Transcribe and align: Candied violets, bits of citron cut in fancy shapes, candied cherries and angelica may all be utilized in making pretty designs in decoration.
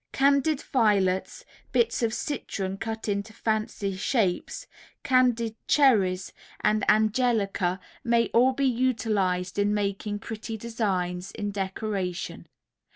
Candied 0.11 0.63
violets, 0.63 1.45
bits 1.71 2.01
of 2.01 2.11
citron 2.11 2.77
cut 2.79 3.07
in 3.07 3.21
fancy 3.21 3.95
shapes, 3.95 4.65
candied 5.03 5.53
cherries 5.67 6.33
and 6.61 6.83
angelica 6.89 7.79
may 8.03 8.29
all 8.29 8.53
be 8.53 8.65
utilized 8.65 9.59
in 9.59 9.75
making 9.75 10.17
pretty 10.17 10.57
designs 10.57 11.29
in 11.33 11.51
decoration. 11.51 12.47